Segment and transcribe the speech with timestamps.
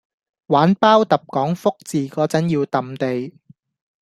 [0.47, 3.35] 玩包揼講福字果陣要揼地